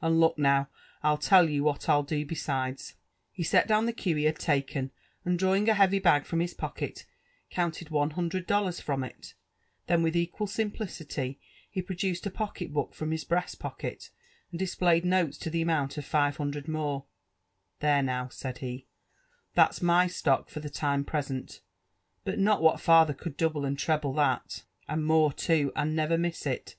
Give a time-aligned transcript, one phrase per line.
[0.00, 0.68] And look now,
[1.02, 2.94] TU tell you what rii do besides.'^
[3.32, 4.92] He set down the cue he had taken,
[5.24, 7.04] and drawing a heavy bag from his pocket,
[7.50, 9.34] counted one hundred dollars from it;
[9.88, 14.10] then with equal sim plicity he produced a pocket book from his breast pocket,
[14.52, 17.04] and dis^ played notes to the amount of five hundred more:
[17.40, 18.86] *' There now I" said he,
[19.56, 21.60] 'Mhal's my stock for the time present;
[22.24, 26.22] not but what father eould double and treble that, and more too, and never m
[26.22, 26.70] jss it.